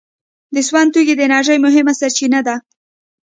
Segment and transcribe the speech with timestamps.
[0.53, 2.55] د سون توکي د انرژۍ مهمه سرچینه ده.